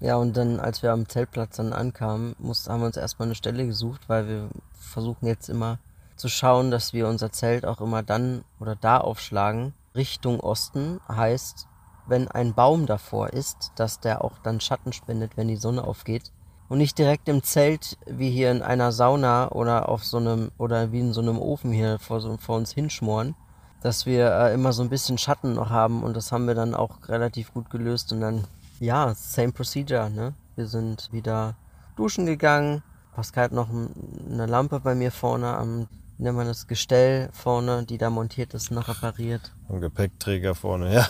[0.00, 3.34] Ja, und dann, als wir am Zeltplatz dann ankamen, mussten, haben wir uns erstmal eine
[3.34, 5.78] Stelle gesucht, weil wir versuchen jetzt immer
[6.16, 9.74] zu schauen, dass wir unser Zelt auch immer dann oder da aufschlagen.
[9.94, 11.66] Richtung Osten heißt,
[12.10, 16.32] wenn ein Baum davor ist, dass der auch dann Schatten spendet, wenn die Sonne aufgeht.
[16.68, 20.92] Und nicht direkt im Zelt, wie hier in einer Sauna oder auf so einem, oder
[20.92, 23.34] wie in so einem Ofen hier vor, so, vor uns hinschmoren,
[23.80, 26.74] dass wir äh, immer so ein bisschen Schatten noch haben und das haben wir dann
[26.74, 28.44] auch relativ gut gelöst und dann,
[28.78, 30.34] ja, same procedure, ne?
[30.54, 31.54] Wir sind wieder
[31.96, 32.82] duschen gegangen.
[33.14, 35.88] Pascal hat noch eine Lampe bei mir vorne am,
[36.20, 39.40] wie nennt man das, Gestell vorne, die da montiert ist, noch repariert.
[39.70, 41.08] Ein Gepäckträger vorne, ja.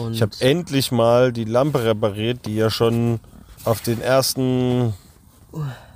[0.00, 3.18] Und Ich habe endlich mal die Lampe repariert, die ja schon
[3.64, 4.94] auf den ersten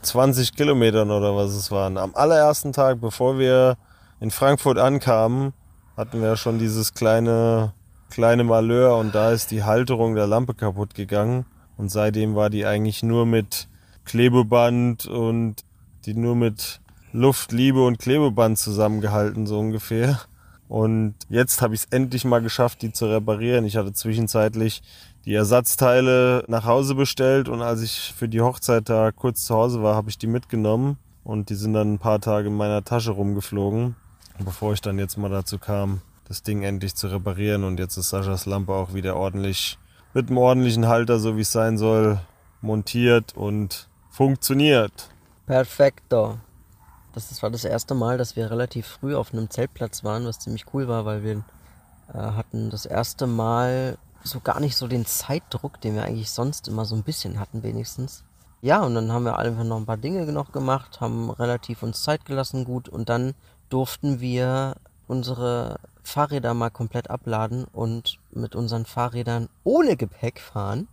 [0.02, 1.96] 20 Kilometern oder was es waren.
[1.96, 3.76] Am allerersten Tag, bevor wir
[4.18, 5.52] in Frankfurt ankamen,
[5.96, 7.72] hatten wir schon dieses kleine,
[8.10, 11.46] kleine Malheur und da ist die Halterung der Lampe kaputt gegangen.
[11.76, 13.68] Und seitdem war die eigentlich nur mit
[14.04, 15.62] Klebeband und
[16.04, 16.80] die nur mit
[17.16, 20.20] Luft, Liebe und Klebeband zusammengehalten, so ungefähr.
[20.68, 23.64] Und jetzt habe ich es endlich mal geschafft, die zu reparieren.
[23.64, 24.82] Ich hatte zwischenzeitlich
[25.24, 29.82] die Ersatzteile nach Hause bestellt und als ich für die Hochzeit da kurz zu Hause
[29.82, 33.12] war, habe ich die mitgenommen und die sind dann ein paar Tage in meiner Tasche
[33.12, 33.96] rumgeflogen,
[34.44, 38.10] bevor ich dann jetzt mal dazu kam, das Ding endlich zu reparieren und jetzt ist
[38.10, 39.78] Saschas Lampe auch wieder ordentlich
[40.12, 42.20] mit einem ordentlichen Halter, so wie es sein soll,
[42.60, 45.08] montiert und funktioniert.
[45.46, 46.38] Perfekto.
[47.16, 50.66] Das war das erste Mal, dass wir relativ früh auf einem Zeltplatz waren, was ziemlich
[50.74, 51.42] cool war, weil wir
[52.12, 56.68] äh, hatten das erste Mal so gar nicht so den Zeitdruck, den wir eigentlich sonst
[56.68, 58.22] immer so ein bisschen hatten wenigstens.
[58.60, 62.02] Ja, und dann haben wir einfach noch ein paar Dinge noch gemacht, haben relativ uns
[62.02, 63.32] Zeit gelassen gut und dann
[63.70, 64.74] durften wir
[65.08, 70.86] unsere Fahrräder mal komplett abladen und mit unseren Fahrrädern ohne Gepäck fahren.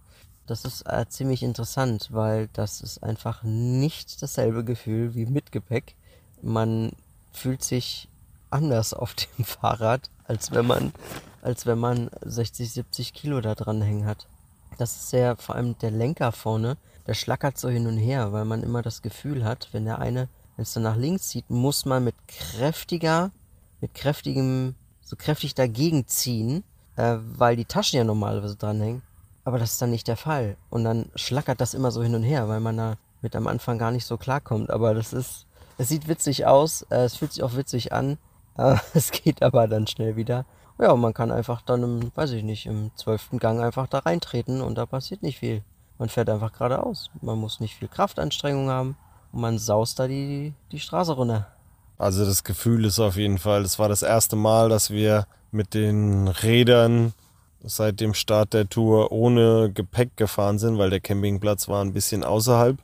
[0.48, 5.98] Das ist äh, ziemlich interessant, weil das ist einfach nicht dasselbe Gefühl wie mit Gepäck.
[6.44, 6.92] Man
[7.32, 8.10] fühlt sich
[8.50, 10.94] anders auf dem Fahrrad, als wenn man,
[11.42, 14.28] als wenn man 60, 70 Kilo da dran hängen hat.
[14.78, 16.78] Das ist sehr, vor allem der Lenker vorne,
[17.08, 20.30] der schlackert so hin und her, weil man immer das Gefühl hat, wenn der eine,
[20.56, 23.32] wenn es dann nach links zieht, muss man mit kräftiger,
[23.82, 26.64] mit kräftigem, so kräftig dagegen ziehen,
[26.96, 29.02] äh, weil die Taschen ja normalerweise dranhängen.
[29.44, 30.56] Aber das ist dann nicht der Fall.
[30.70, 33.78] Und dann schlackert das immer so hin und her, weil man da mit am Anfang
[33.78, 34.70] gar nicht so klarkommt.
[34.70, 35.46] Aber das ist,
[35.78, 38.18] es sieht witzig aus, äh, es fühlt sich auch witzig an.
[38.56, 40.46] Äh, es geht aber dann schnell wieder.
[40.80, 43.98] Ja, und man kann einfach dann im, weiß ich nicht, im zwölften Gang einfach da
[43.98, 45.64] reintreten und da passiert nicht viel.
[45.98, 47.10] Man fährt einfach geradeaus.
[47.22, 48.96] Man muss nicht viel Kraftanstrengung haben
[49.32, 51.48] und man saust da die, die Straße runter.
[51.98, 55.74] Also das Gefühl ist auf jeden Fall, es war das erste Mal, dass wir mit
[55.74, 57.14] den Rädern
[57.64, 62.24] seit dem Start der Tour ohne Gepäck gefahren sind, weil der Campingplatz war ein bisschen
[62.24, 62.78] außerhalb.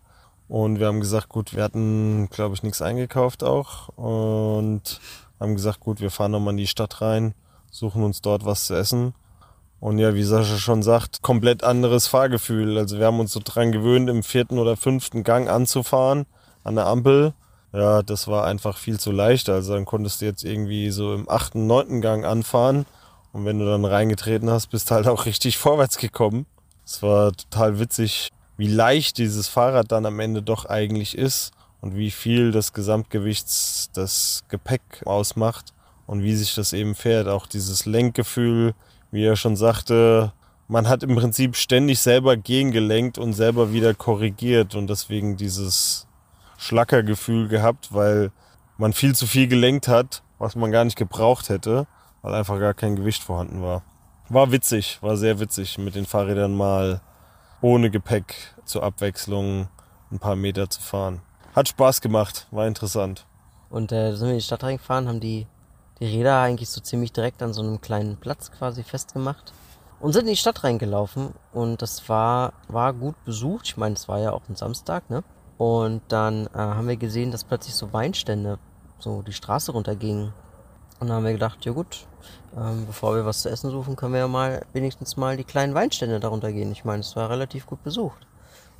[0.50, 3.90] Und wir haben gesagt, gut, wir hatten, glaube ich, nichts eingekauft auch.
[3.90, 5.00] Und
[5.40, 7.36] haben gesagt, gut, wir fahren nochmal in die Stadt rein,
[7.70, 9.14] suchen uns dort was zu essen.
[9.80, 12.80] Und ja, wie Sascha schon sagt, komplett anderes Fahrgefühl.
[12.80, 16.26] Also wir haben uns so dran gewöhnt, im vierten oder fünften Gang anzufahren
[16.64, 17.34] an der Ampel.
[17.72, 19.50] Ja, das war einfach viel zu leicht.
[19.50, 22.88] Also dann konntest du jetzt irgendwie so im achten, neunten Gang anfahren.
[23.32, 26.48] Und wenn du dann reingetreten hast, bist du halt auch richtig vorwärts gekommen.
[26.84, 31.96] Es war total witzig, wie leicht dieses Fahrrad dann am Ende doch eigentlich ist und
[31.96, 35.74] wie viel das Gesamtgewichts das Gepäck ausmacht
[36.06, 37.30] und wie sich das eben fährt.
[37.30, 38.74] Auch dieses Lenkgefühl,
[39.12, 40.34] wie er schon sagte,
[40.68, 46.06] man hat im Prinzip ständig selber gegengelenkt und selber wieder korrigiert und deswegen dieses
[46.58, 48.34] Schlackergefühl gehabt, weil
[48.78, 51.88] man viel zu viel gelenkt hat, was man gar nicht gebraucht hätte,
[52.22, 53.84] weil einfach gar kein Gewicht vorhanden war.
[54.28, 57.00] War witzig, war sehr witzig, mit den Fahrrädern mal
[57.62, 59.68] ohne Gepäck zur Abwechslung
[60.12, 61.22] ein paar Meter zu fahren.
[61.56, 63.26] Hat Spaß gemacht, war interessant.
[63.70, 65.48] Und äh, sind wir in die Stadt reingefahren, haben die,
[66.00, 69.54] die Räder eigentlich so ziemlich direkt an so einem kleinen Platz quasi festgemacht
[70.00, 73.68] und sind in die Stadt reingelaufen und das war, war gut besucht.
[73.68, 75.24] Ich meine, es war ja auch ein Samstag, ne?
[75.58, 78.60] Und dann äh, haben wir gesehen, dass plötzlich so Weinstände
[78.98, 80.34] so die Straße runtergingen.
[81.00, 82.06] Und dann haben wir gedacht, ja gut,
[82.58, 85.74] ähm, bevor wir was zu essen suchen, können wir ja mal wenigstens mal die kleinen
[85.74, 86.72] Weinstände darunter gehen.
[86.72, 88.28] Ich meine, es war relativ gut besucht.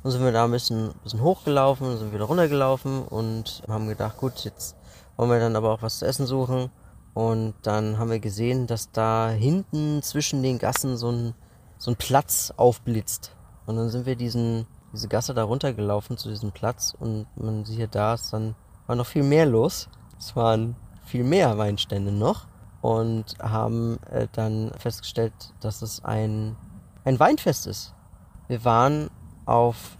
[0.02, 4.44] Dann sind wir da ein bisschen, bisschen hochgelaufen, sind wieder runtergelaufen und haben gedacht, gut,
[4.44, 4.76] jetzt
[5.16, 6.70] wollen wir dann aber auch was zu essen suchen.
[7.12, 11.34] Und dann haben wir gesehen, dass da hinten zwischen den Gassen so ein,
[11.78, 13.32] so ein Platz aufblitzt.
[13.66, 17.94] Und dann sind wir diesen, diese Gasse da runtergelaufen zu diesem Platz und man sieht
[17.94, 18.54] da, ist dann
[18.86, 19.88] war noch viel mehr los.
[20.18, 20.74] Es waren
[21.10, 22.46] viel mehr Weinstände noch
[22.80, 26.56] und haben äh, dann festgestellt, dass es ein,
[27.04, 27.94] ein Weinfest ist.
[28.48, 29.10] Wir waren
[29.44, 29.98] auf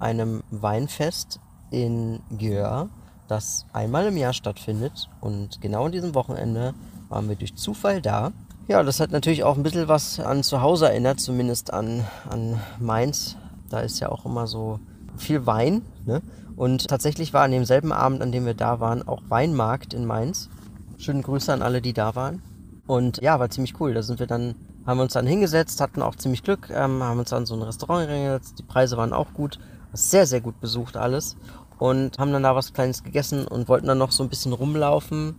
[0.00, 1.38] einem Weinfest
[1.70, 2.88] in Györ,
[3.28, 6.74] das einmal im Jahr stattfindet und genau an diesem Wochenende
[7.08, 8.32] waren wir durch Zufall da.
[8.66, 12.60] Ja, das hat natürlich auch ein bisschen was an zu Hause erinnert, zumindest an, an
[12.78, 13.36] Mainz.
[13.68, 14.80] Da ist ja auch immer so
[15.16, 15.82] viel Wein.
[16.04, 16.22] Ne?
[16.60, 20.50] Und tatsächlich war an demselben Abend, an dem wir da waren, auch Weinmarkt in Mainz.
[20.98, 22.42] Schöne Grüße an alle, die da waren.
[22.86, 23.94] Und ja, war ziemlich cool.
[23.94, 27.18] Da sind wir dann, haben wir uns dann hingesetzt, hatten auch ziemlich Glück, ähm, haben
[27.18, 28.58] uns dann so ein Restaurant hingesetzt.
[28.58, 29.58] Die Preise waren auch gut.
[29.94, 31.34] Sehr, sehr gut besucht alles.
[31.78, 35.36] Und haben dann da was Kleines gegessen und wollten dann noch so ein bisschen rumlaufen.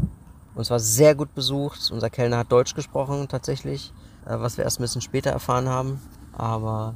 [0.56, 1.92] Und es war sehr gut besucht.
[1.94, 3.94] Unser Kellner hat Deutsch gesprochen tatsächlich,
[4.26, 6.02] äh, was wir erst ein bisschen später erfahren haben.
[6.36, 6.96] Aber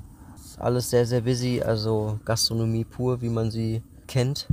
[0.58, 1.62] alles sehr, sehr busy.
[1.62, 4.48] Also Gastronomie pur, wie man sie kennt.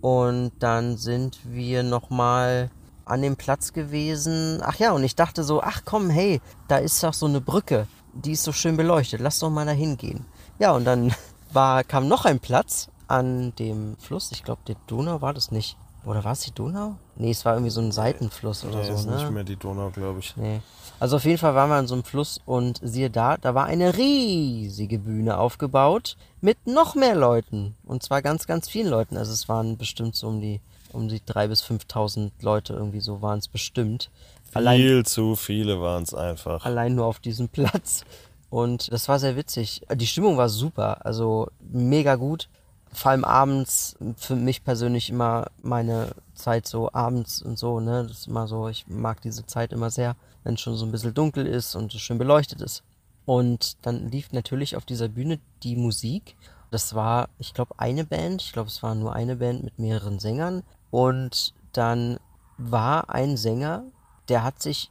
[0.00, 2.70] Und dann sind wir nochmal
[3.04, 4.60] an dem Platz gewesen.
[4.62, 7.86] Ach ja, und ich dachte so, ach komm, hey, da ist doch so eine Brücke.
[8.12, 9.20] Die ist so schön beleuchtet.
[9.20, 10.24] Lass doch mal da hingehen.
[10.58, 11.14] Ja, und dann
[11.52, 14.30] war, kam noch ein Platz an dem Fluss.
[14.32, 15.76] Ich glaube, der Donau war das nicht.
[16.08, 16.96] Oder war es die Donau?
[17.16, 18.94] Nee, es war irgendwie so ein Seitenfluss oder nee, so.
[18.94, 19.16] ist ne?
[19.16, 20.34] nicht mehr die Donau, glaube ich.
[20.38, 20.62] Nee.
[20.98, 23.66] Also auf jeden Fall waren wir an so einem Fluss und siehe da, da war
[23.66, 27.76] eine riesige Bühne aufgebaut mit noch mehr Leuten.
[27.84, 29.18] Und zwar ganz, ganz vielen Leuten.
[29.18, 30.60] Also es waren bestimmt so um die,
[30.92, 34.10] um die 3.000 bis 5.000 Leute irgendwie so waren es bestimmt.
[34.54, 36.64] Allein, Viel zu viele waren es einfach.
[36.64, 38.04] allein nur auf diesem Platz.
[38.48, 39.82] Und das war sehr witzig.
[39.94, 42.48] Die Stimmung war super, also mega gut.
[42.92, 48.04] Vor allem abends, für mich persönlich immer meine Zeit so abends und so, ne?
[48.08, 50.92] Das ist immer so, ich mag diese Zeit immer sehr, wenn es schon so ein
[50.92, 52.82] bisschen dunkel ist und so schön beleuchtet ist.
[53.26, 56.36] Und dann lief natürlich auf dieser Bühne die Musik.
[56.70, 58.40] Das war, ich glaube, eine Band.
[58.42, 60.62] Ich glaube, es war nur eine Band mit mehreren Sängern.
[60.90, 62.18] Und dann
[62.56, 63.84] war ein Sänger,
[64.28, 64.90] der hat sich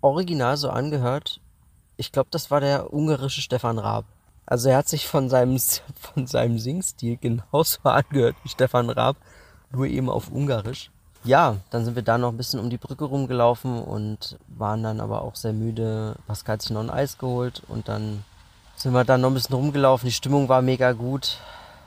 [0.00, 1.40] original so angehört.
[1.96, 4.04] Ich glaube, das war der ungarische Stefan Raab.
[4.46, 5.58] Also er hat sich von seinem,
[6.14, 9.16] von seinem Singstil genauso angehört wie Stefan Raab,
[9.72, 10.90] nur eben auf Ungarisch.
[11.24, 15.00] Ja, dann sind wir da noch ein bisschen um die Brücke rumgelaufen und waren dann
[15.00, 16.14] aber auch sehr müde.
[16.28, 18.22] Pascal hat sich noch ein Eis geholt und dann
[18.76, 20.06] sind wir dann noch ein bisschen rumgelaufen.
[20.06, 21.38] Die Stimmung war mega gut.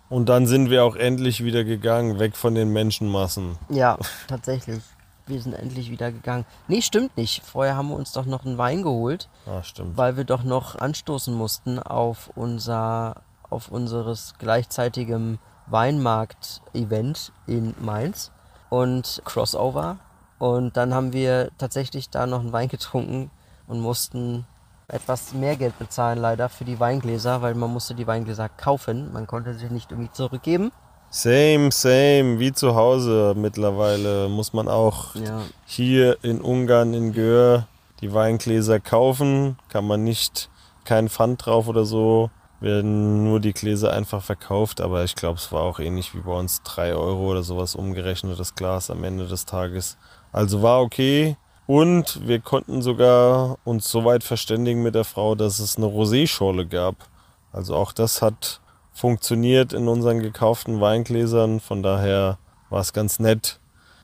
[0.09, 3.57] Und dann sind wir auch endlich wieder gegangen, weg von den Menschenmassen.
[3.69, 4.81] Ja, tatsächlich.
[5.29, 6.45] Wir sind endlich wieder gegangen.
[6.67, 7.43] Nee, stimmt nicht.
[7.45, 9.95] Vorher haben wir uns doch noch einen Wein geholt, Ah, stimmt.
[9.95, 15.37] weil wir doch noch anstoßen mussten auf unser, auf unseres gleichzeitigem
[15.67, 18.31] Weinmarkt-Event in Mainz
[18.69, 19.97] und Crossover.
[20.37, 23.29] Und dann haben wir tatsächlich da noch einen Wein getrunken
[23.67, 24.45] und mussten
[24.87, 29.13] etwas mehr Geld bezahlen leider für die Weingläser, weil man musste die Weingläser kaufen.
[29.13, 30.71] Man konnte sie nicht irgendwie zurückgeben.
[31.11, 37.67] Same, same, wie zu Hause mittlerweile muss man auch Ja, hier in Ungarn, in Gör,
[38.01, 39.57] die Weingläser kaufen.
[39.69, 40.49] Kann man nicht,
[40.83, 42.29] kein Pfand drauf oder so.
[42.61, 46.33] werden nur die Gläser einfach verkauft, aber ich glaube, es war auch ähnlich wie bei
[46.33, 49.97] uns 3 Euro oder sowas umgerechnet, das Glas am Ende des Tages.
[50.31, 51.37] Also war okay.
[51.67, 56.65] Und wir konnten sogar uns so weit verständigen mit der Frau, dass es eine Rosé-Schorle
[56.65, 56.95] gab.
[57.53, 58.59] Also auch das hat
[58.99, 61.61] funktioniert in unseren gekauften Weingläsern.
[61.61, 62.37] Von daher
[62.69, 63.59] war es ganz nett,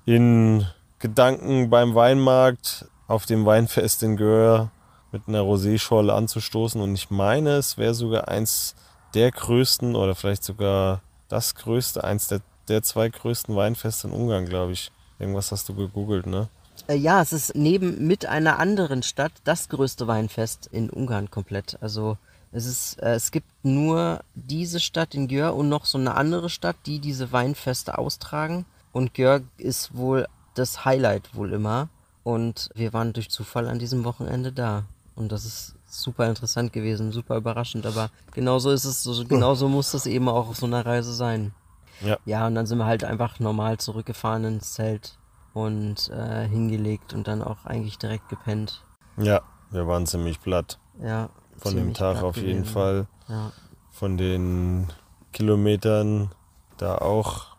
[0.05, 0.65] in
[0.99, 4.71] Gedanken beim Weinmarkt auf dem Weinfest in Gör
[5.11, 6.79] mit einer Rosé-Schorle anzustoßen.
[6.79, 8.75] Und ich meine, es wäre sogar eins
[9.13, 14.45] der größten oder vielleicht sogar das größte, eins der, der zwei größten Weinfeste in Ungarn,
[14.45, 14.91] glaube ich.
[15.19, 16.47] Irgendwas hast du gegoogelt, ne?
[16.87, 21.77] Äh, ja, es ist neben mit einer anderen Stadt das größte Weinfest in Ungarn komplett.
[21.81, 22.17] Also
[22.55, 26.49] es ist, äh, es gibt nur diese Stadt in Györ und noch so eine andere
[26.49, 28.65] Stadt, die diese Weinfeste austragen.
[28.93, 31.89] Und Györ ist wohl das Highlight wohl immer.
[32.23, 34.83] Und wir waren durch Zufall an diesem Wochenende da.
[35.15, 37.85] Und das ist super interessant gewesen, super überraschend.
[37.85, 41.53] Aber genauso ist es, so, genauso muss es eben auch auf so einer Reise sein.
[42.01, 42.17] Ja.
[42.25, 45.17] Ja, und dann sind wir halt einfach normal zurückgefahren ins Zelt
[45.53, 48.83] und äh, hingelegt und dann auch eigentlich direkt gepennt.
[49.17, 49.41] Ja,
[49.71, 50.79] wir waren ziemlich platt.
[51.01, 51.29] Ja.
[51.57, 52.65] Von dem Tag auf jeden gewesen.
[52.65, 53.07] Fall.
[53.27, 53.51] Ja.
[53.91, 54.87] Von den
[55.31, 56.31] Kilometern
[56.77, 57.55] da auch.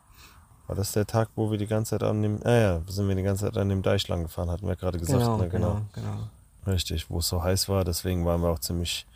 [0.66, 2.40] War das der Tag, wo wir die ganze Zeit an dem.
[2.44, 4.98] Ah ja, sind wir die ganze Zeit an dem Deich lang gefahren, hatten wir gerade
[4.98, 5.22] gesagt.
[5.22, 5.48] Genau, ne?
[5.48, 6.28] genau, genau.
[6.66, 7.84] Richtig, wo es so heiß war.
[7.84, 9.06] Deswegen waren wir auch ziemlich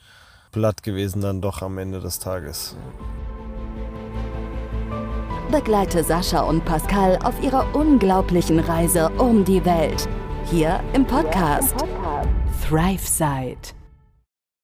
[0.53, 2.77] platt gewesen dann doch am Ende des Tages.
[5.51, 10.09] Begleite Sascha und Pascal auf ihrer unglaublichen Reise um die Welt.
[10.45, 11.75] Hier im Podcast
[12.69, 13.80] ThriveSide.